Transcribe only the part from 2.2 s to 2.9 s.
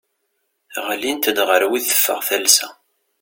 talsa.